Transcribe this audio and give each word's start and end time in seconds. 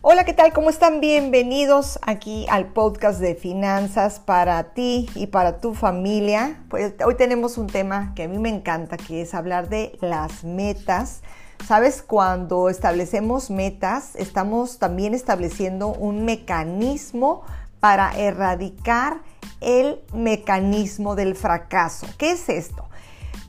Hola, 0.00 0.24
¿qué 0.24 0.32
tal? 0.32 0.52
¿Cómo 0.52 0.70
están? 0.70 1.00
Bienvenidos 1.00 1.98
aquí 2.02 2.46
al 2.50 2.66
podcast 2.66 3.18
de 3.18 3.34
finanzas 3.34 4.20
para 4.20 4.62
ti 4.72 5.10
y 5.16 5.26
para 5.26 5.60
tu 5.60 5.74
familia. 5.74 6.62
Pues 6.70 6.94
hoy 7.04 7.16
tenemos 7.16 7.58
un 7.58 7.66
tema 7.66 8.12
que 8.14 8.22
a 8.22 8.28
mí 8.28 8.38
me 8.38 8.48
encanta, 8.48 8.96
que 8.96 9.22
es 9.22 9.34
hablar 9.34 9.68
de 9.68 9.98
las 10.00 10.44
metas. 10.44 11.22
Sabes, 11.66 12.00
cuando 12.00 12.68
establecemos 12.68 13.50
metas, 13.50 14.14
estamos 14.14 14.78
también 14.78 15.14
estableciendo 15.14 15.88
un 15.88 16.24
mecanismo 16.24 17.42
para 17.80 18.16
erradicar 18.16 19.18
el 19.60 20.00
mecanismo 20.14 21.16
del 21.16 21.34
fracaso. 21.34 22.06
¿Qué 22.18 22.30
es 22.30 22.48
esto? 22.48 22.84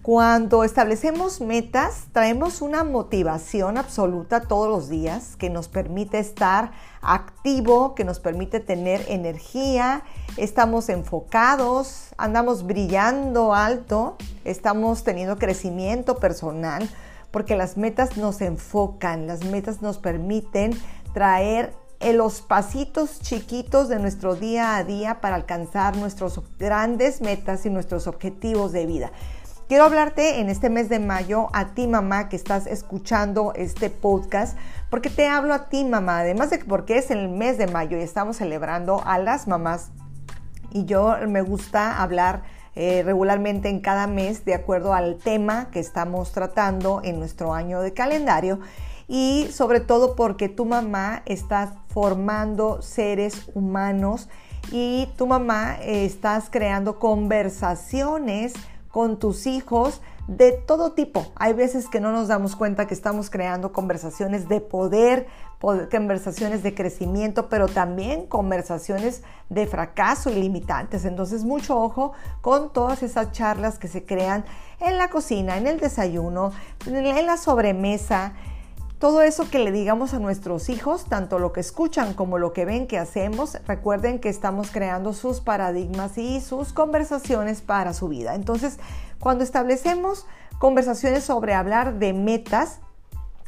Cuando 0.09 0.63
establecemos 0.63 1.39
metas, 1.39 2.05
traemos 2.13 2.63
una 2.63 2.83
motivación 2.83 3.77
absoluta 3.77 4.41
todos 4.41 4.67
los 4.67 4.89
días 4.89 5.35
que 5.35 5.51
nos 5.51 5.67
permite 5.67 6.17
estar 6.17 6.71
activo, 7.03 7.93
que 7.93 8.05
nos 8.05 8.19
permite 8.19 8.59
tener 8.59 9.05
energía, 9.07 10.01
estamos 10.35 10.89
enfocados, 10.89 12.07
andamos 12.17 12.65
brillando 12.65 13.53
alto, 13.53 14.15
estamos 14.45 15.03
teniendo 15.03 15.37
crecimiento 15.37 16.17
personal, 16.17 16.89
porque 17.29 17.55
las 17.55 17.77
metas 17.77 18.17
nos 18.17 18.41
enfocan, 18.41 19.27
las 19.27 19.45
metas 19.45 19.83
nos 19.83 19.99
permiten 19.99 20.71
traer 21.13 21.71
los 22.13 22.41
pasitos 22.41 23.19
chiquitos 23.19 23.89
de 23.89 23.99
nuestro 23.99 24.33
día 24.33 24.77
a 24.77 24.83
día 24.83 25.21
para 25.21 25.35
alcanzar 25.35 25.97
nuestros 25.97 26.41
grandes 26.57 27.21
metas 27.21 27.65
y 27.67 27.69
nuestros 27.69 28.07
objetivos 28.07 28.71
de 28.71 28.85
vida. 28.85 29.11
Quiero 29.69 29.83
hablarte 29.83 30.39
en 30.39 30.49
este 30.49 30.71
mes 30.71 30.89
de 30.89 30.97
mayo 30.97 31.49
a 31.53 31.75
ti 31.75 31.85
mamá 31.85 32.27
que 32.27 32.35
estás 32.35 32.65
escuchando 32.65 33.53
este 33.55 33.91
podcast, 33.91 34.57
porque 34.89 35.11
te 35.11 35.27
hablo 35.27 35.53
a 35.53 35.69
ti 35.69 35.85
mamá, 35.85 36.21
además 36.21 36.49
de 36.49 36.57
que 36.57 36.65
porque 36.65 36.97
es 36.97 37.11
el 37.11 37.29
mes 37.29 37.59
de 37.59 37.67
mayo 37.67 37.95
y 37.95 38.01
estamos 38.01 38.37
celebrando 38.37 39.03
a 39.05 39.19
las 39.19 39.47
mamás 39.47 39.91
y 40.71 40.85
yo 40.85 41.15
me 41.27 41.43
gusta 41.43 42.01
hablar 42.01 42.41
eh, 42.73 43.03
regularmente 43.05 43.69
en 43.69 43.79
cada 43.79 44.07
mes 44.07 44.43
de 44.43 44.55
acuerdo 44.55 44.95
al 44.95 45.17
tema 45.17 45.69
que 45.69 45.79
estamos 45.79 46.31
tratando 46.31 47.01
en 47.03 47.19
nuestro 47.19 47.53
año 47.53 47.81
de 47.81 47.93
calendario 47.93 48.61
y 49.07 49.49
sobre 49.51 49.81
todo 49.81 50.15
porque 50.15 50.49
tu 50.49 50.65
mamá 50.65 51.21
está 51.27 51.75
formando 51.89 52.81
seres 52.81 53.51
humanos 53.53 54.29
y 54.71 55.09
tu 55.15 55.27
mamá 55.27 55.77
eh, 55.81 56.05
estás 56.05 56.49
creando 56.49 56.97
conversaciones 56.97 58.55
con 58.91 59.19
tus 59.19 59.47
hijos 59.47 60.01
de 60.27 60.51
todo 60.51 60.91
tipo. 60.91 61.25
Hay 61.35 61.53
veces 61.53 61.87
que 61.87 61.99
no 61.99 62.11
nos 62.11 62.27
damos 62.27 62.55
cuenta 62.55 62.85
que 62.85 62.93
estamos 62.93 63.29
creando 63.29 63.71
conversaciones 63.71 64.47
de 64.47 64.61
poder, 64.61 65.27
conversaciones 65.59 66.61
de 66.61 66.75
crecimiento, 66.75 67.49
pero 67.49 67.67
también 67.67 68.27
conversaciones 68.27 69.23
de 69.49 69.65
fracaso 69.65 70.29
y 70.29 70.35
limitantes. 70.35 71.05
Entonces, 71.05 71.43
mucho 71.43 71.79
ojo 71.79 72.13
con 72.41 72.71
todas 72.71 73.01
esas 73.01 73.31
charlas 73.31 73.79
que 73.79 73.87
se 73.87 74.05
crean 74.05 74.45
en 74.79 74.97
la 74.97 75.09
cocina, 75.09 75.57
en 75.57 75.65
el 75.65 75.79
desayuno, 75.79 76.51
en 76.85 77.25
la 77.25 77.37
sobremesa, 77.37 78.33
todo 78.99 79.21
eso 79.21 79.49
que 79.49 79.59
le 79.59 79.71
digamos 79.71 80.13
a 80.13 80.19
nuestros 80.19 80.67
hijos, 80.67 81.05
tanto 81.05 81.39
lo 81.39 81.53
que 81.53 81.61
escuchan 81.61 82.13
como 82.13 82.37
lo 82.37 82.51
que 82.51 82.65
ven 82.65 82.85
que 82.85 82.97
hacemos, 82.97 83.57
recuerden 83.65 84.19
que 84.19 84.27
estamos 84.27 84.71
creando 84.71 85.13
sus 85.13 85.39
paradigmas 85.39 86.17
y 86.17 86.41
sus 86.41 86.73
conversaciones 86.73 87.61
para 87.61 87.93
su 87.93 88.09
vida. 88.09 88.35
Entonces, 88.35 88.77
cuando 89.19 89.45
establecemos 89.45 90.25
conversaciones 90.59 91.23
sobre 91.23 91.53
hablar 91.53 91.97
de 91.97 92.11
metas, 92.11 92.81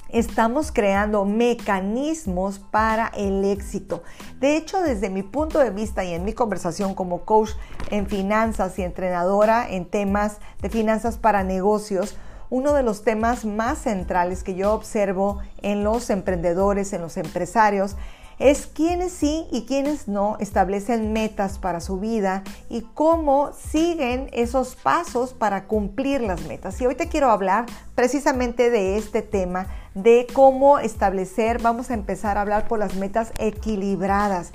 estamos 0.08 0.72
creando 0.72 1.26
mecanismos 1.26 2.60
para 2.60 3.08
el 3.08 3.44
éxito. 3.44 4.04
De 4.40 4.56
hecho, 4.56 4.82
desde 4.82 5.10
mi 5.10 5.22
punto 5.22 5.60
de 5.60 5.70
vista 5.72 6.06
y 6.06 6.14
en 6.14 6.24
mi 6.24 6.32
conversación 6.32 6.96
como 6.96 7.26
coach 7.26 7.52
en 7.90 8.08
finanzas 8.08 8.80
y 8.80 8.84
entrenadora 8.84 9.70
en 9.70 9.84
temas 9.84 10.38
de 10.62 10.70
finanzas 10.70 11.18
para 11.18 11.44
negocios, 11.44 12.16
uno 12.52 12.74
de 12.74 12.84
los 12.84 13.04
temas 13.04 13.46
más 13.46 13.80
centrales 13.80 14.44
que 14.44 14.56
yo 14.56 14.74
observo 14.74 15.40
en 15.62 15.84
los 15.86 16.10
emprendedores, 16.10 16.92
en 16.92 17.02
los 17.02 17.16
empresarios, 17.16 17.96
es 18.40 18.68
quiénes 18.68 19.14
sí 19.14 19.48
y 19.52 19.66
quiénes 19.66 20.10
no 20.10 20.36
establecen 20.40 21.14
metas 21.14 21.60
para 21.60 21.80
su 21.80 22.00
vida 22.00 22.44
y 22.70 22.82
cómo 22.82 23.52
siguen 23.54 24.30
esos 24.34 24.76
pasos 24.76 25.34
para 25.34 25.66
cumplir 25.66 26.22
las 26.22 26.42
metas. 26.46 26.82
Y 26.82 26.88
hoy 26.88 26.96
te 26.96 27.08
quiero 27.08 27.32
hablar 27.32 27.68
precisamente 27.96 28.70
de 28.70 28.98
este 28.98 29.22
tema, 29.22 29.68
de 29.94 30.28
cómo 30.34 30.80
establecer, 30.80 31.62
vamos 31.62 31.90
a 31.90 31.94
empezar 31.94 32.38
a 32.38 32.42
hablar 32.42 32.68
por 32.68 32.80
las 32.80 32.96
metas 32.96 33.32
equilibradas. 33.38 34.52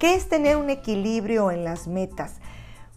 ¿Qué 0.00 0.14
es 0.14 0.28
tener 0.28 0.56
un 0.56 0.68
equilibrio 0.68 1.52
en 1.52 1.62
las 1.62 1.86
metas? 1.86 2.40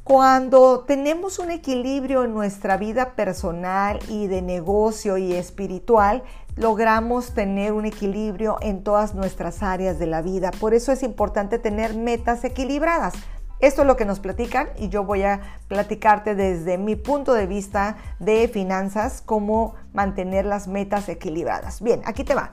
Cuando 0.09 0.79
tenemos 0.87 1.37
un 1.37 1.51
equilibrio 1.51 2.23
en 2.23 2.33
nuestra 2.33 2.77
vida 2.77 3.11
personal 3.11 3.99
y 4.07 4.25
de 4.25 4.41
negocio 4.41 5.19
y 5.19 5.33
espiritual, 5.33 6.23
logramos 6.55 7.35
tener 7.35 7.73
un 7.73 7.85
equilibrio 7.85 8.57
en 8.61 8.83
todas 8.83 9.13
nuestras 9.13 9.61
áreas 9.61 9.99
de 9.99 10.07
la 10.07 10.23
vida. 10.23 10.49
Por 10.59 10.73
eso 10.73 10.91
es 10.91 11.03
importante 11.03 11.59
tener 11.59 11.93
metas 11.93 12.43
equilibradas. 12.43 13.13
Esto 13.59 13.81
es 13.81 13.87
lo 13.87 13.97
que 13.97 14.05
nos 14.05 14.19
platican 14.19 14.69
y 14.79 14.89
yo 14.89 15.03
voy 15.03 15.21
a 15.21 15.41
platicarte 15.67 16.33
desde 16.33 16.79
mi 16.79 16.95
punto 16.95 17.35
de 17.35 17.45
vista 17.45 17.97
de 18.17 18.47
finanzas 18.47 19.21
cómo 19.23 19.75
mantener 19.93 20.43
las 20.43 20.67
metas 20.67 21.07
equilibradas. 21.07 21.83
Bien, 21.83 22.01
aquí 22.05 22.23
te 22.23 22.33
va. 22.33 22.49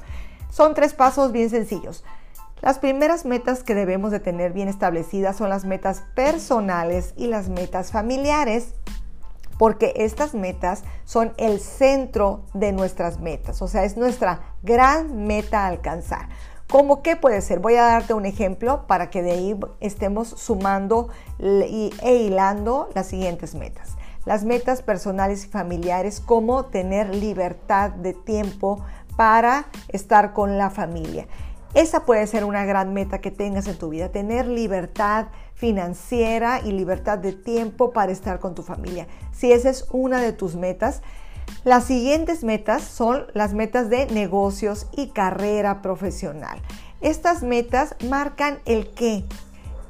Son 0.50 0.74
tres 0.74 0.92
pasos 0.92 1.32
bien 1.32 1.48
sencillos. 1.48 2.04
Las 2.62 2.78
primeras 2.78 3.24
metas 3.24 3.62
que 3.62 3.74
debemos 3.74 4.10
de 4.10 4.20
tener 4.20 4.52
bien 4.52 4.68
establecidas 4.68 5.36
son 5.36 5.50
las 5.50 5.64
metas 5.64 6.02
personales 6.14 7.12
y 7.16 7.26
las 7.26 7.48
metas 7.48 7.92
familiares, 7.92 8.74
porque 9.58 9.92
estas 9.96 10.34
metas 10.34 10.82
son 11.04 11.32
el 11.36 11.60
centro 11.60 12.44
de 12.54 12.72
nuestras 12.72 13.20
metas, 13.20 13.62
o 13.62 13.68
sea, 13.68 13.84
es 13.84 13.96
nuestra 13.96 14.40
gran 14.62 15.26
meta 15.26 15.64
a 15.64 15.68
alcanzar. 15.68 16.28
¿Cómo 16.68 17.02
qué 17.02 17.14
puede 17.14 17.40
ser? 17.42 17.60
Voy 17.60 17.76
a 17.76 17.84
darte 17.84 18.12
un 18.12 18.26
ejemplo 18.26 18.86
para 18.88 19.08
que 19.08 19.22
de 19.22 19.30
ahí 19.30 19.56
estemos 19.80 20.28
sumando 20.28 21.08
e 21.38 22.14
hilando 22.14 22.88
las 22.94 23.06
siguientes 23.06 23.54
metas. 23.54 23.90
Las 24.24 24.44
metas 24.44 24.82
personales 24.82 25.44
y 25.44 25.48
familiares, 25.48 26.20
como 26.20 26.64
tener 26.64 27.14
libertad 27.14 27.90
de 27.90 28.14
tiempo 28.14 28.84
para 29.16 29.66
estar 29.88 30.32
con 30.32 30.58
la 30.58 30.70
familia. 30.70 31.28
Esa 31.76 32.06
puede 32.06 32.26
ser 32.26 32.46
una 32.46 32.64
gran 32.64 32.94
meta 32.94 33.20
que 33.20 33.30
tengas 33.30 33.66
en 33.66 33.76
tu 33.76 33.90
vida, 33.90 34.08
tener 34.08 34.46
libertad 34.46 35.26
financiera 35.52 36.62
y 36.64 36.72
libertad 36.72 37.18
de 37.18 37.34
tiempo 37.34 37.92
para 37.92 38.12
estar 38.12 38.40
con 38.40 38.54
tu 38.54 38.62
familia. 38.62 39.06
Si 39.30 39.52
esa 39.52 39.68
es 39.68 39.86
una 39.90 40.22
de 40.22 40.32
tus 40.32 40.56
metas, 40.56 41.02
las 41.64 41.84
siguientes 41.84 42.44
metas 42.44 42.82
son 42.82 43.26
las 43.34 43.52
metas 43.52 43.90
de 43.90 44.06
negocios 44.06 44.86
y 44.96 45.08
carrera 45.08 45.82
profesional. 45.82 46.62
Estas 47.02 47.42
metas 47.42 47.94
marcan 48.08 48.58
el 48.64 48.94
qué. 48.94 49.26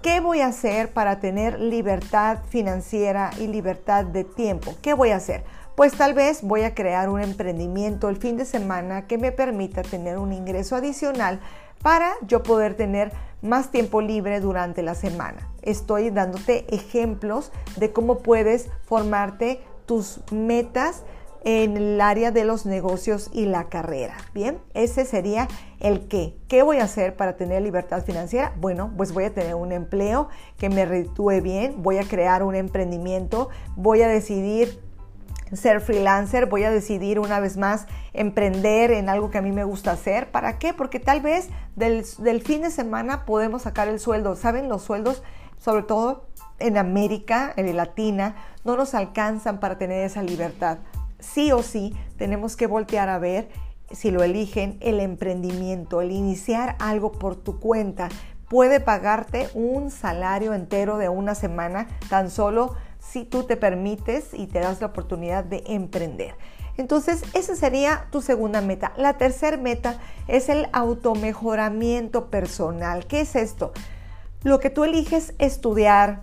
¿Qué 0.03 0.19
voy 0.19 0.41
a 0.41 0.49
hacer 0.49 0.93
para 0.93 1.21
tener 1.21 1.61
libertad 1.61 2.39
financiera 2.49 3.31
y 3.39 3.47
libertad 3.47 4.05
de 4.05 4.25
tiempo? 4.25 4.75
¿Qué 4.83 4.93
voy 4.93 5.11
a 5.11 5.17
hacer? 5.17 5.45
Pues 5.77 5.93
tal 5.93 6.15
vez 6.15 6.43
voy 6.43 6.63
a 6.63 6.75
crear 6.75 7.11
un 7.11 7.21
emprendimiento 7.21 8.09
el 8.09 8.17
fin 8.17 8.39
de 8.39 8.45
semana 8.45 9.07
que 9.07 9.19
me 9.19 9.31
permita 9.31 9.83
tener 9.83 10.17
un 10.17 10.33
ingreso 10.33 10.75
adicional 10.75 11.39
para 11.83 12.13
yo 12.27 12.43
poder 12.43 12.75
tener 12.75 13.13
más 13.43 13.71
tiempo 13.71 14.01
libre 14.01 14.41
durante 14.41 14.83
la 14.83 14.95
semana. 14.95 15.49
Estoy 15.63 16.11
dándote 16.11 16.67
ejemplos 16.75 17.53
de 17.77 17.93
cómo 17.93 18.19
puedes 18.19 18.69
formarte 18.83 19.61
tus 19.87 20.21
metas 20.33 21.05
en 21.45 21.77
el 21.77 22.01
área 22.01 22.33
de 22.33 22.45
los 22.45 22.67
negocios 22.67 23.31
y 23.33 23.47
la 23.47 23.69
carrera. 23.69 24.17
Bien, 24.35 24.59
ese 24.75 25.05
sería 25.05 25.47
el 25.79 26.09
qué. 26.09 26.37
¿Qué 26.49 26.65
voy 26.65 26.79
a 26.79 26.85
hacer 26.85 27.15
para 27.15 27.37
tener 27.37 27.63
libertad 27.63 28.03
financiera? 28.03 28.53
Bueno, 28.57 28.93
pues 28.97 29.13
voy 29.13 29.25
a 29.25 29.33
tener 29.33 29.55
un 29.55 29.71
empleo 29.71 30.29
que 30.59 30.69
me 30.69 30.85
reditúe 30.85 31.41
bien, 31.43 31.85
voy 31.85 31.99
a 31.99 32.03
crear 32.03 32.43
un 32.43 32.57
emprendimiento, 32.57 33.49
voy 33.77 34.03
a 34.03 34.09
decidir 34.09 34.86
ser 35.53 35.81
freelancer, 35.81 36.47
voy 36.47 36.65
a 36.65 36.71
decidir 36.71 37.21
una 37.21 37.39
vez 37.41 37.57
más 37.57 37.87
emprender 38.13 38.91
en 38.91 39.09
algo 39.09 39.31
que 39.31 39.39
a 39.39 39.43
mí 39.43 39.53
me 39.53 39.65
gusta 39.65 39.93
hacer. 39.93 40.31
¿Para 40.31 40.59
qué? 40.59 40.75
Porque 40.75 40.99
tal 40.99 41.21
vez 41.21 41.49
del, 41.77 42.05
fin 42.43 42.63
de 42.63 42.71
semana 42.71 43.25
podemos 43.25 43.63
sacar 43.63 43.89
el 43.89 44.01
sueldo. 44.01 44.35
¿Saben? 44.35 44.69
Los 44.69 44.83
sueldos, 44.83 45.23
sobre 45.59 45.85
todo 45.85 46.27
en 46.59 46.77
América, 46.79 47.53
en 47.57 47.77
Latina, 47.77 48.37
no 48.65 48.77
nos 48.77 48.95
alcanzan 48.95 49.61
para 49.61 49.79
tener 49.79 50.05
esa 50.05 50.23
libertad. 50.23 50.79
Sí 51.21 51.53
o 51.53 51.63
sí, 51.63 51.95
tenemos 52.17 52.57
que 52.57 52.67
voltear 52.67 53.09
a 53.09 53.19
ver, 53.19 53.49
si 53.93 54.11
lo 54.11 54.23
eligen, 54.25 54.79
el 54.81 55.01
emprendimiento, 55.01 56.01
el 56.01 56.11
iniciar 56.11 56.77
algo 56.81 57.13
por 57.13 57.37
tu 57.37 57.61
cuenta. 57.61 58.09
Puede 58.49 58.81
pagarte 58.81 59.49
un 59.55 59.91
salario 59.91 60.55
entero 60.55 60.99
de 60.99 61.09
una 61.09 61.35
semana 61.35 61.89
tan 62.09 62.31
solo 62.31 62.75
si 63.11 63.25
tú 63.25 63.45
te 63.45 63.57
permites 63.57 64.35
y 64.35 64.47
te 64.47 64.61
das 64.61 64.81
la 64.81 64.89
oportunidad 64.89 65.45
de 65.45 65.63
emprender. 65.67 66.35
Entonces, 66.77 67.23
esa 67.33 67.57
sería 67.57 68.07
tu 68.11 68.21
segunda 68.21 68.61
meta. 68.61 68.93
La 68.97 69.15
tercera 69.15 69.57
meta 69.57 69.99
es 70.29 70.49
el 70.49 70.69
automejoramiento 70.73 72.29
personal. 72.31 73.07
¿Qué 73.07 73.21
es 73.21 73.35
esto? 73.35 73.73
Lo 74.43 74.61
que 74.61 74.71
tú 74.71 74.85
eliges 74.85 75.35
estudiar, 75.39 76.23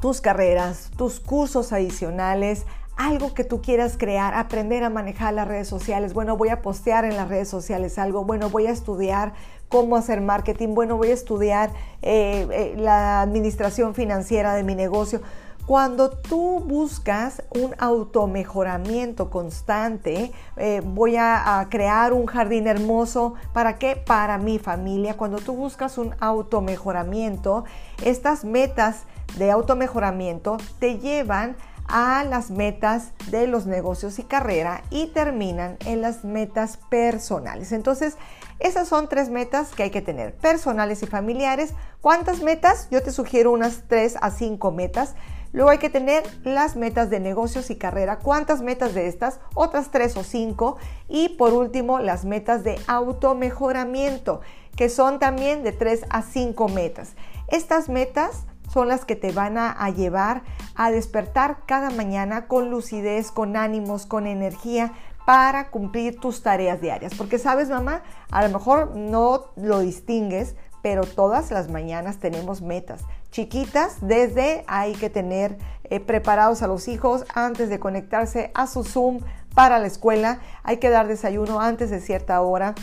tus 0.00 0.20
carreras, 0.20 0.90
tus 0.96 1.20
cursos 1.20 1.72
adicionales, 1.72 2.64
algo 2.96 3.32
que 3.32 3.44
tú 3.44 3.62
quieras 3.62 3.96
crear, 3.96 4.34
aprender 4.34 4.82
a 4.82 4.90
manejar 4.90 5.34
las 5.34 5.46
redes 5.46 5.68
sociales. 5.68 6.14
Bueno, 6.14 6.36
voy 6.36 6.48
a 6.48 6.62
postear 6.62 7.04
en 7.04 7.16
las 7.16 7.28
redes 7.28 7.48
sociales 7.48 7.98
algo. 7.98 8.24
Bueno, 8.24 8.50
voy 8.50 8.66
a 8.66 8.70
estudiar 8.70 9.34
cómo 9.68 9.96
hacer 9.96 10.20
marketing. 10.20 10.74
Bueno, 10.74 10.96
voy 10.96 11.10
a 11.10 11.14
estudiar 11.14 11.70
eh, 12.02 12.48
eh, 12.50 12.74
la 12.76 13.20
administración 13.20 13.94
financiera 13.94 14.54
de 14.54 14.64
mi 14.64 14.74
negocio. 14.74 15.20
Cuando 15.68 16.08
tú 16.08 16.60
buscas 16.60 17.42
un 17.50 17.74
automejoramiento 17.76 19.28
constante, 19.28 20.32
eh, 20.56 20.80
voy 20.82 21.16
a, 21.16 21.60
a, 21.60 21.68
crear 21.68 22.14
un 22.14 22.24
jardín 22.24 22.66
hermoso, 22.66 23.34
¿para 23.52 23.76
qué? 23.76 23.94
Para 23.94 24.38
mi 24.38 24.58
familia. 24.58 25.18
Cuando 25.18 25.36
tú 25.40 25.52
buscas 25.52 25.98
un 25.98 26.14
automejoramiento, 26.20 27.66
estas 28.02 28.46
metas 28.46 29.02
de 29.36 29.50
automejoramiento 29.50 30.56
te 30.78 31.00
llevan 31.00 31.54
a 31.86 32.24
las 32.24 32.50
metas 32.50 33.12
de 33.30 33.46
los 33.46 33.66
negocios 33.66 34.18
y 34.18 34.22
carrera 34.22 34.82
y 34.88 35.08
terminan 35.08 35.76
en 35.84 36.00
las 36.00 36.24
metas 36.24 36.78
personales. 36.88 37.72
Entonces, 37.72 38.16
esas 38.58 38.88
son 38.88 39.08
tres 39.08 39.30
metas 39.30 39.70
que 39.74 39.84
hay 39.84 39.90
que 39.90 40.02
tener, 40.02 40.34
personales 40.34 41.02
y 41.02 41.06
familiares. 41.06 41.74
¿Cuántas 42.00 42.42
metas? 42.42 42.88
Yo 42.90 43.02
te 43.02 43.12
sugiero 43.12 43.52
unas 43.52 43.82
tres 43.86 44.16
a 44.20 44.30
cinco 44.30 44.72
metas. 44.72 45.14
Luego 45.52 45.70
hay 45.70 45.78
que 45.78 45.90
tener 45.90 46.24
las 46.44 46.76
metas 46.76 47.10
de 47.10 47.20
negocios 47.20 47.70
y 47.70 47.76
carrera. 47.76 48.18
¿Cuántas 48.18 48.60
metas 48.60 48.94
de 48.94 49.06
estas? 49.06 49.40
Otras 49.54 49.90
tres 49.90 50.16
o 50.16 50.22
cinco. 50.22 50.76
Y 51.08 51.30
por 51.30 51.54
último, 51.54 51.98
las 51.98 52.24
metas 52.24 52.64
de 52.64 52.78
automejoramiento, 52.86 54.40
que 54.76 54.88
son 54.88 55.18
también 55.18 55.62
de 55.62 55.72
tres 55.72 56.04
a 56.10 56.22
cinco 56.22 56.68
metas. 56.68 57.14
Estas 57.48 57.88
metas 57.88 58.44
son 58.70 58.88
las 58.88 59.06
que 59.06 59.16
te 59.16 59.32
van 59.32 59.56
a, 59.56 59.88
llevar 59.90 60.42
a 60.74 60.90
despertar 60.90 61.60
cada 61.66 61.88
mañana 61.90 62.46
con 62.46 62.70
lucidez, 62.70 63.30
con 63.30 63.56
ánimos, 63.56 64.04
con 64.04 64.26
energía 64.26 64.92
para 65.24 65.70
cumplir 65.70 66.20
tus 66.20 66.42
tareas 66.42 66.80
diarias. 66.80 67.14
Porque 67.16 67.38
sabes, 67.38 67.70
mamá, 67.70 68.02
a 68.30 68.46
lo 68.46 68.52
mejor 68.52 68.94
no 68.96 69.46
lo 69.56 69.80
distingues, 69.80 70.56
pero 70.82 71.04
todas 71.04 71.50
las 71.50 71.70
mañanas 71.70 72.18
tenemos 72.18 72.60
metas 72.60 73.02
chiquitas, 73.30 73.96
desde 74.00 74.64
hay 74.66 74.94
que 74.94 75.10
tener 75.10 75.58
eh, 75.84 76.00
preparados 76.00 76.62
a 76.62 76.66
los 76.66 76.88
hijos 76.88 77.24
antes 77.34 77.68
de 77.68 77.78
conectarse 77.78 78.50
a 78.54 78.66
su 78.66 78.84
Zoom 78.84 79.20
para 79.54 79.78
la 79.78 79.86
escuela, 79.86 80.40
hay 80.62 80.78
que 80.78 80.90
dar 80.90 81.08
desayuno 81.08 81.60
antes 81.60 81.90
de 81.90 82.00
cierta 82.00 82.40
hora, 82.40 82.74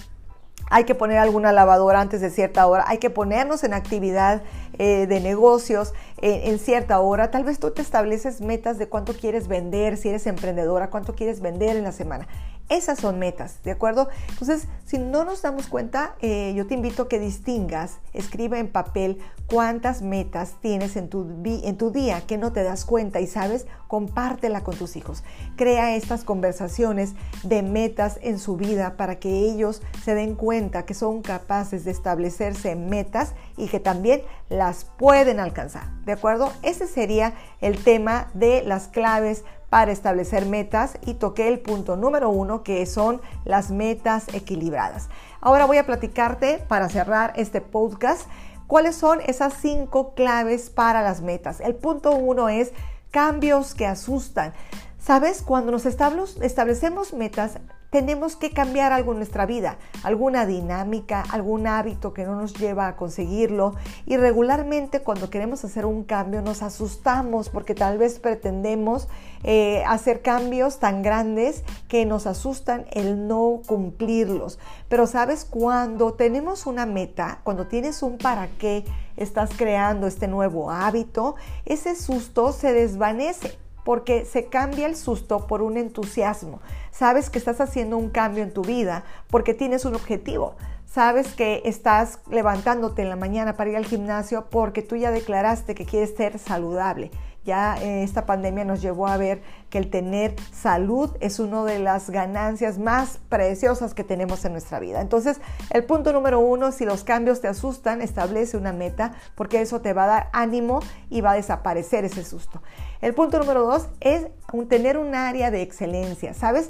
hay 0.69 0.83
que 0.83 0.95
poner 0.95 1.19
alguna 1.19 1.51
lavadora 1.51 2.01
antes 2.01 2.21
de 2.21 2.31
cierta 2.31 2.65
hora, 2.65 2.85
hay 2.87 2.97
que 2.97 3.11
ponernos 3.11 3.63
en 3.63 3.73
actividad 3.73 4.41
eh, 4.79 5.05
de 5.07 5.19
negocios 5.19 5.93
en 6.21 6.57
cierta 6.57 6.99
hora. 6.99 7.29
Tal 7.29 7.43
vez 7.43 7.59
tú 7.59 7.69
te 7.69 7.83
estableces 7.83 8.41
metas 8.41 8.79
de 8.79 8.89
cuánto 8.89 9.13
quieres 9.13 9.47
vender, 9.47 9.95
si 9.95 10.09
eres 10.09 10.25
emprendedora, 10.25 10.89
cuánto 10.89 11.13
quieres 11.13 11.39
vender 11.39 11.77
en 11.77 11.83
la 11.83 11.91
semana. 11.91 12.27
Esas 12.67 12.97
son 12.97 13.19
metas, 13.19 13.61
¿de 13.63 13.69
acuerdo? 13.69 14.09
Entonces, 14.29 14.67
si 14.85 14.97
no 14.97 15.23
nos 15.23 15.43
damos 15.43 15.67
cuenta, 15.67 16.15
eh, 16.21 16.51
yo 16.55 16.65
te 16.65 16.73
invito 16.73 17.03
a 17.03 17.07
que 17.07 17.19
distingas, 17.19 17.99
escriba 18.13 18.57
en 18.57 18.69
papel 18.69 19.19
cuántas 19.47 20.01
metas 20.01 20.55
tienes 20.61 20.95
en 20.95 21.07
tu, 21.07 21.27
en 21.45 21.77
tu 21.77 21.91
día 21.91 22.21
que 22.21 22.39
no 22.39 22.51
te 22.53 22.63
das 22.63 22.83
cuenta 22.85 23.19
y 23.19 23.27
sabes, 23.27 23.67
compártela 23.87 24.63
con 24.63 24.75
tus 24.75 24.95
hijos. 24.95 25.23
Crea 25.55 25.95
estas 25.95 26.23
conversaciones 26.23 27.13
de 27.43 27.61
metas 27.61 28.17
en 28.23 28.39
su 28.39 28.57
vida 28.57 28.97
para 28.97 29.19
que 29.19 29.29
ellos 29.29 29.83
se 30.03 30.15
den 30.15 30.33
cuenta 30.33 30.85
que 30.85 30.95
son 30.95 31.21
capaces 31.21 31.85
de 31.85 31.91
establecerse 31.91 32.75
metas 32.75 33.35
y 33.57 33.67
que 33.67 33.79
también 33.79 34.23
las 34.49 34.85
pueden 34.85 35.39
alcanzar, 35.39 35.91
¿de 36.05 36.13
acuerdo? 36.13 36.51
Ese 36.63 36.87
sería 36.87 37.35
el 37.61 37.83
tema 37.83 38.31
de 38.33 38.63
las 38.63 38.87
claves 38.87 39.43
para 39.69 39.91
establecer 39.91 40.45
metas 40.45 40.97
y 41.05 41.15
toqué 41.15 41.47
el 41.47 41.59
punto 41.59 41.95
número 41.95 42.29
uno 42.29 42.63
que 42.63 42.85
son 42.85 43.21
las 43.43 43.71
metas 43.71 44.25
equilibradas. 44.33 45.09
Ahora 45.41 45.65
voy 45.65 45.77
a 45.77 45.85
platicarte 45.85 46.63
para 46.67 46.89
cerrar 46.89 47.33
este 47.35 47.61
podcast 47.61 48.27
cuáles 48.67 48.95
son 48.95 49.21
esas 49.25 49.53
cinco 49.53 50.13
claves 50.13 50.69
para 50.69 51.01
las 51.01 51.21
metas. 51.21 51.59
El 51.59 51.75
punto 51.75 52.11
uno 52.11 52.49
es 52.49 52.71
cambios 53.11 53.75
que 53.75 53.85
asustan. 53.85 54.53
Sabes, 54.99 55.43
cuando 55.43 55.71
nos 55.71 55.85
establecemos 55.85 57.13
metas, 57.13 57.59
tenemos 57.95 58.35
que 58.35 58.51
cambiar 58.51 58.91
algo 58.91 59.13
en 59.13 59.19
nuestra 59.19 59.45
vida, 59.45 59.77
alguna 60.03 60.45
dinámica, 60.45 61.23
algún 61.31 61.65
hábito 61.65 62.11
que 62.11 62.25
no 62.25 62.35
nos 62.35 62.53
lleva 62.53 62.89
a 62.89 62.97
conseguirlo. 62.97 63.75
Y 64.05 64.17
regularmente 64.17 64.99
cuando 64.99 65.29
queremos 65.29 65.63
hacer 65.63 65.85
un 65.85 66.03
cambio 66.03 66.41
nos 66.41 66.61
asustamos 66.61 67.47
porque 67.47 67.73
tal 67.73 67.97
vez 67.97 68.19
pretendemos 68.19 69.07
eh, 69.43 69.81
hacer 69.87 70.21
cambios 70.21 70.79
tan 70.79 71.03
grandes 71.03 71.63
que 71.87 72.05
nos 72.05 72.27
asustan 72.27 72.85
el 72.91 73.29
no 73.29 73.61
cumplirlos. 73.65 74.59
Pero 74.89 75.07
sabes, 75.07 75.45
cuando 75.45 76.15
tenemos 76.15 76.65
una 76.65 76.85
meta, 76.85 77.39
cuando 77.45 77.67
tienes 77.67 78.03
un 78.03 78.17
para 78.17 78.49
qué 78.57 78.83
estás 79.15 79.51
creando 79.55 80.05
este 80.05 80.27
nuevo 80.27 80.69
hábito, 80.69 81.35
ese 81.63 81.95
susto 81.95 82.51
se 82.51 82.73
desvanece 82.73 83.57
porque 83.85 84.25
se 84.25 84.47
cambia 84.47 84.87
el 84.87 84.97
susto 84.97 85.47
por 85.47 85.61
un 85.61 85.77
entusiasmo. 85.77 86.59
Sabes 86.91 87.29
que 87.29 87.37
estás 87.37 87.61
haciendo 87.61 87.97
un 87.97 88.09
cambio 88.09 88.43
en 88.43 88.51
tu 88.51 88.63
vida 88.63 89.05
porque 89.29 89.53
tienes 89.53 89.85
un 89.85 89.95
objetivo. 89.95 90.55
Sabes 90.85 91.33
que 91.33 91.61
estás 91.65 92.19
levantándote 92.29 93.03
en 93.03 93.09
la 93.09 93.15
mañana 93.15 93.55
para 93.55 93.69
ir 93.69 93.77
al 93.77 93.85
gimnasio 93.85 94.47
porque 94.49 94.81
tú 94.81 94.95
ya 94.95 95.11
declaraste 95.11 95.75
que 95.75 95.85
quieres 95.85 96.15
ser 96.15 96.39
saludable 96.39 97.11
ya 97.45 97.77
eh, 97.81 98.03
esta 98.03 98.25
pandemia 98.25 98.65
nos 98.65 98.81
llevó 98.81 99.07
a 99.07 99.17
ver 99.17 99.41
que 99.69 99.77
el 99.77 99.89
tener 99.89 100.35
salud 100.51 101.15
es 101.19 101.39
una 101.39 101.63
de 101.63 101.79
las 101.79 102.09
ganancias 102.09 102.79
más 102.79 103.19
preciosas 103.29 103.93
que 103.93 104.03
tenemos 104.03 104.43
en 104.43 104.51
nuestra 104.51 104.79
vida. 104.79 104.99
Entonces, 104.99 105.39
el 105.69 105.85
punto 105.85 106.11
número 106.11 106.39
uno, 106.39 106.71
si 106.71 106.85
los 106.85 107.03
cambios 107.03 107.41
te 107.41 107.47
asustan, 107.47 108.01
establece 108.01 108.57
una 108.57 108.73
meta 108.73 109.13
porque 109.35 109.61
eso 109.61 109.79
te 109.79 109.93
va 109.93 110.05
a 110.05 110.07
dar 110.07 110.29
ánimo 110.33 110.79
y 111.09 111.21
va 111.21 111.31
a 111.31 111.35
desaparecer 111.35 112.03
ese 112.03 112.23
susto. 112.23 112.61
El 113.01 113.13
punto 113.13 113.39
número 113.39 113.65
dos 113.65 113.87
es 113.99 114.27
tener 114.67 114.97
un 114.97 115.13
área 115.13 115.51
de 115.51 115.61
excelencia. 115.61 116.33
¿Sabes? 116.33 116.69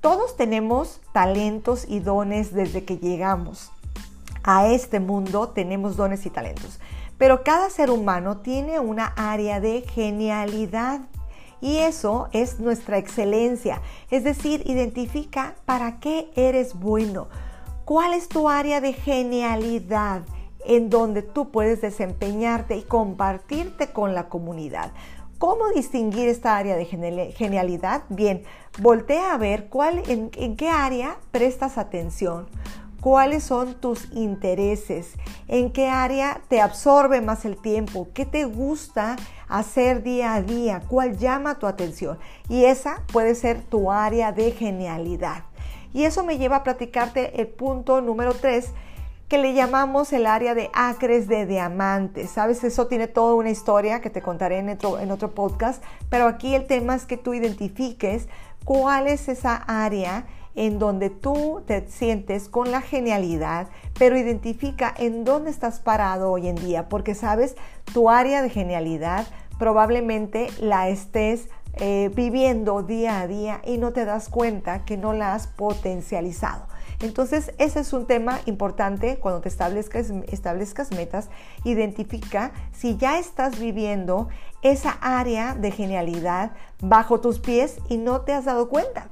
Todos 0.00 0.36
tenemos 0.36 1.00
talentos 1.12 1.84
y 1.88 2.00
dones 2.00 2.54
desde 2.54 2.84
que 2.84 2.98
llegamos 2.98 3.72
a 4.44 4.68
este 4.68 5.00
mundo, 5.00 5.48
tenemos 5.48 5.96
dones 5.96 6.24
y 6.24 6.30
talentos. 6.30 6.78
Pero 7.18 7.42
cada 7.42 7.70
ser 7.70 7.90
humano 7.90 8.38
tiene 8.38 8.80
una 8.80 9.06
área 9.16 9.60
de 9.60 9.82
genialidad 9.82 11.00
y 11.60 11.78
eso 11.78 12.28
es 12.32 12.60
nuestra 12.60 12.98
excelencia. 12.98 13.80
Es 14.10 14.24
decir, 14.24 14.62
identifica 14.66 15.54
para 15.64 15.98
qué 16.00 16.30
eres 16.36 16.74
bueno. 16.74 17.28
¿Cuál 17.84 18.14
es 18.14 18.28
tu 18.28 18.48
área 18.48 18.80
de 18.80 18.92
genialidad 18.92 20.22
en 20.64 20.90
donde 20.90 21.22
tú 21.22 21.50
puedes 21.50 21.80
desempeñarte 21.80 22.76
y 22.76 22.82
compartirte 22.82 23.88
con 23.88 24.14
la 24.14 24.28
comunidad? 24.28 24.92
¿Cómo 25.38 25.68
distinguir 25.68 26.28
esta 26.28 26.56
área 26.56 26.76
de 26.76 26.86
genialidad? 26.86 28.04
Bien, 28.08 28.42
voltea 28.78 29.34
a 29.34 29.38
ver 29.38 29.68
cuál, 29.68 30.02
en, 30.08 30.30
en 30.34 30.56
qué 30.56 30.68
área 30.68 31.18
prestas 31.30 31.78
atención 31.78 32.48
cuáles 33.06 33.44
son 33.44 33.74
tus 33.74 34.12
intereses, 34.14 35.12
en 35.46 35.70
qué 35.72 35.88
área 35.88 36.40
te 36.48 36.60
absorbe 36.60 37.20
más 37.20 37.44
el 37.44 37.56
tiempo, 37.56 38.08
qué 38.12 38.26
te 38.26 38.46
gusta 38.46 39.14
hacer 39.46 40.02
día 40.02 40.34
a 40.34 40.42
día, 40.42 40.82
cuál 40.88 41.16
llama 41.16 41.60
tu 41.60 41.68
atención. 41.68 42.18
Y 42.48 42.64
esa 42.64 43.04
puede 43.12 43.36
ser 43.36 43.62
tu 43.62 43.92
área 43.92 44.32
de 44.32 44.50
genialidad. 44.50 45.44
Y 45.94 46.02
eso 46.02 46.24
me 46.24 46.36
lleva 46.36 46.56
a 46.56 46.64
platicarte 46.64 47.40
el 47.40 47.46
punto 47.46 48.00
número 48.00 48.34
3 48.34 48.72
que 49.28 49.38
le 49.38 49.54
llamamos 49.54 50.12
el 50.12 50.26
área 50.26 50.56
de 50.56 50.68
acres 50.72 51.28
de 51.28 51.46
diamantes. 51.46 52.30
Sabes, 52.30 52.64
eso 52.64 52.88
tiene 52.88 53.06
toda 53.06 53.34
una 53.34 53.50
historia 53.50 54.00
que 54.00 54.10
te 54.10 54.20
contaré 54.20 54.58
en 54.58 54.70
otro, 54.70 54.98
en 54.98 55.12
otro 55.12 55.32
podcast, 55.32 55.80
pero 56.10 56.26
aquí 56.26 56.56
el 56.56 56.66
tema 56.66 56.96
es 56.96 57.06
que 57.06 57.16
tú 57.16 57.34
identifiques 57.34 58.26
cuál 58.64 59.06
es 59.06 59.28
esa 59.28 59.54
área 59.54 60.26
en 60.56 60.78
donde 60.78 61.10
tú 61.10 61.62
te 61.66 61.86
sientes 61.88 62.48
con 62.48 62.70
la 62.70 62.80
genialidad, 62.80 63.68
pero 63.98 64.18
identifica 64.18 64.92
en 64.96 65.24
dónde 65.24 65.50
estás 65.50 65.80
parado 65.80 66.32
hoy 66.32 66.48
en 66.48 66.56
día, 66.56 66.88
porque 66.88 67.14
sabes, 67.14 67.56
tu 67.92 68.10
área 68.10 68.42
de 68.42 68.50
genialidad 68.50 69.26
probablemente 69.58 70.48
la 70.58 70.88
estés 70.88 71.48
eh, 71.78 72.10
viviendo 72.14 72.82
día 72.82 73.20
a 73.20 73.26
día 73.26 73.60
y 73.64 73.76
no 73.76 73.92
te 73.92 74.06
das 74.06 74.28
cuenta 74.30 74.84
que 74.84 74.96
no 74.96 75.12
la 75.12 75.34
has 75.34 75.46
potencializado. 75.46 76.66
Entonces, 77.00 77.52
ese 77.58 77.80
es 77.80 77.92
un 77.92 78.06
tema 78.06 78.40
importante 78.46 79.18
cuando 79.18 79.42
te 79.42 79.50
establezcas, 79.50 80.10
establezcas 80.28 80.90
metas. 80.92 81.28
Identifica 81.64 82.52
si 82.72 82.96
ya 82.96 83.18
estás 83.18 83.58
viviendo 83.58 84.28
esa 84.62 84.92
área 85.02 85.54
de 85.54 85.70
genialidad 85.70 86.52
bajo 86.80 87.20
tus 87.20 87.38
pies 87.38 87.76
y 87.90 87.98
no 87.98 88.22
te 88.22 88.32
has 88.32 88.46
dado 88.46 88.70
cuenta. 88.70 89.10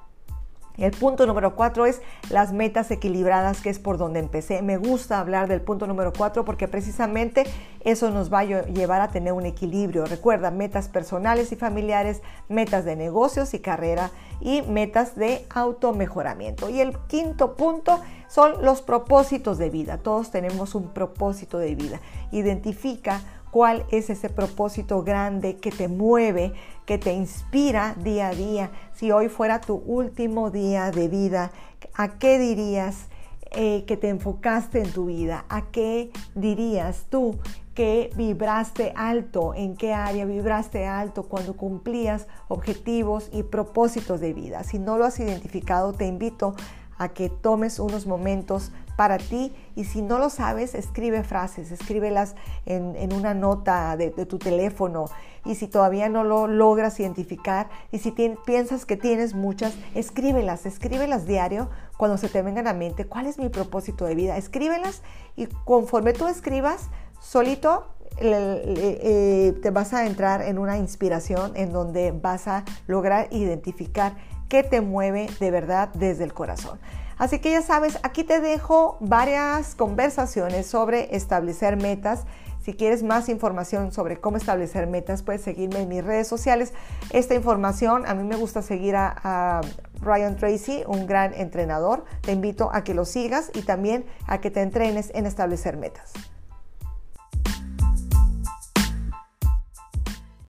El 0.77 0.91
punto 0.91 1.25
número 1.27 1.55
cuatro 1.55 1.87
es 1.87 2.03
las 2.31 2.53
metas 2.53 2.91
equilibradas, 2.91 3.61
que 3.61 3.71
es 3.71 3.79
por 3.79 3.97
donde 3.97 4.19
empecé. 4.19 4.61
Me 4.61 4.77
gusta 4.77 5.21
hablar 5.21 5.47
del 5.47 5.61
punto 5.61 5.87
número 5.87 6.13
cuatro 6.13 6.45
porque 6.45 6.67
precisamente 6.67 7.45
eso 7.81 8.11
nos 8.11 8.33
va 8.33 8.41
a 8.41 8.45
llevar 8.45 9.01
a 9.01 9.09
tener 9.09 9.33
un 9.33 9.47
equilibrio. 9.47 10.05
Recuerda, 10.05 10.51
metas 10.51 10.89
personales 10.89 11.53
y 11.53 11.57
familiares, 11.57 12.23
metas 12.49 12.85
de 12.85 12.97
negocios 12.97 13.55
y 13.55 13.61
carrera 13.61 14.11
y 14.41 14.63
metas 14.63 15.15
de 15.15 15.47
automejoramiento. 15.51 16.69
Y 16.69 16.81
el 16.81 16.99
quinto 17.07 17.55
punto 17.55 18.01
son 18.27 18.65
los 18.65 18.83
propósitos 18.83 19.59
de 19.59 19.71
vida. 19.71 19.99
Todos 19.99 20.33
tenemos 20.33 20.75
un 20.75 20.89
propósito 20.89 21.59
de 21.59 21.77
vida. 21.77 22.01
Identifica 22.33 23.21
cuál 23.55 23.87
es 23.93 24.11
ese 24.11 24.31
propósito 24.31 25.05
grande 25.05 25.59
que 25.59 25.71
te 25.71 25.87
mueve, 25.87 26.55
que 26.87 26.99
te 26.99 27.13
inspira 27.13 27.95
día 28.03 28.31
a 28.31 28.35
día. 28.35 28.73
Si 28.95 29.13
hoy 29.13 29.29
fuera 29.29 29.61
tu 29.61 29.77
último 29.77 30.51
día 30.51 30.91
de 30.91 31.07
vida, 31.07 31.53
¿a 31.95 32.19
qué 32.19 32.41
dirías 32.41 33.07
eh, 33.53 33.85
que 33.87 33.97
te 33.97 34.09
enfocaste 34.09 34.81
en 34.81 34.91
tu 34.91 35.07
vida? 35.07 35.45
¿A 35.49 35.67
qué 35.71 36.11
dirías 36.35 37.07
tú 37.09 37.39
que 37.75 38.11
vibraste 38.17 38.93
alto? 38.97 39.55
¿En 39.55 39.77
qué 39.77 39.95
área 39.95 40.25
vibraste 40.25 40.89
alto 40.89 41.23
cuando 41.23 41.57
cumplías 41.57 42.27
objetivos 42.49 43.29
y 43.33 43.45
propósitos 43.45 44.19
de 44.19 44.33
vida? 44.33 44.65
Si 44.65 44.81
no 44.81 44.99
lo 44.99 45.05
has 45.05 45.21
identificado, 45.21 45.93
te 45.93 46.09
invito 46.09 46.57
a 46.99 47.11
que 47.11 47.29
tomes 47.29 47.79
unos 47.79 48.05
momentos 48.07 48.73
para 48.97 49.19
ti 49.19 49.53
y 49.75 49.85
si 49.85 50.03
no 50.03 50.19
lo 50.19 50.31
sabes, 50.31 50.75
escribe 50.75 51.25
frases, 51.25 51.71
escríbelas 51.73 52.35
en, 52.67 53.13
una 53.13 53.35
nota 53.35 53.97
de, 53.97 54.11
tu 54.11 54.39
teléfono 54.39 55.07
y 55.45 55.57
si 55.57 55.69
todavía 55.69 56.09
no 56.09 56.25
lo 56.25 56.47
logras 56.47 56.99
identificar 57.01 57.69
y 57.93 57.99
si 57.99 58.15
piensas 58.47 58.87
que 58.87 58.97
tienes 58.97 59.35
muchas, 59.35 59.75
escríbelas, 59.95 60.67
escríbelas 60.67 61.27
diario 61.27 61.71
cuando 61.97 62.17
se 62.17 62.29
te 62.29 62.43
vengan 62.43 62.67
a 62.67 62.73
mente 62.73 63.07
cuál 63.07 63.27
es 63.27 63.39
mi 63.39 63.49
propósito 63.49 64.05
de 64.05 64.15
vida, 64.15 64.37
escríbelas 64.37 65.03
y 65.37 65.47
conforme 65.65 66.13
tú 66.13 66.29
escribas, 66.29 66.89
solito 67.21 67.87
eh, 68.21 69.59
te 69.61 69.71
vas 69.71 69.93
a 69.93 70.07
entrar 70.07 70.43
en 70.43 70.59
una 70.59 70.79
inspiración 70.79 71.53
en 71.57 71.73
donde 71.73 72.13
vas 72.13 72.47
a 72.47 72.65
lograr 72.87 73.29
identificar 73.33 74.17
qué 74.49 74.63
te 74.63 74.81
mueve 74.81 75.27
de 75.41 75.51
verdad 75.51 75.89
desde 75.95 76.25
el 76.25 76.33
corazón. 76.33 76.79
Así 77.25 77.39
que 77.39 77.53
ya 77.53 77.63
sabes, 77.63 77.99
aquí 78.03 78.23
te 78.23 78.39
dejo 78.43 78.99
varias 79.01 79.75
conversaciones 79.75 80.67
sobre 80.67 81.17
establecer 81.17 81.79
metas. 81.79 82.25
Si 82.63 82.75
quieres 82.75 83.03
más 83.03 83.31
información 83.31 83.93
sobre 83.93 84.21
cómo 84.21 84.37
establecer 84.37 84.87
metas, 84.89 85.23
puedes 85.23 85.41
seguirme 85.41 85.81
en 85.81 85.89
mis 85.89 86.05
redes 86.05 86.29
sociales. 86.29 86.75
Esta 87.15 87.35
información, 87.35 88.05
a 88.07 88.13
mí 88.13 88.25
me 88.25 88.37
gusta 88.37 88.61
seguir 88.61 88.95
a, 88.97 89.63
Ryan 90.03 90.37
Tracy, 90.37 90.83
un 90.87 91.07
gran 91.07 91.33
entrenador. 91.33 92.05
Te 92.21 92.33
invito 92.33 92.69
a 92.75 92.85
que 92.85 92.93
lo 92.93 93.07
sigas 93.07 93.51
y 93.55 93.63
también 93.63 94.05
a 94.27 94.43
que 94.43 94.51
te 94.51 94.61
entrenes 94.61 95.11
en 95.15 95.25
establecer 95.25 95.79
metas. 95.79 96.13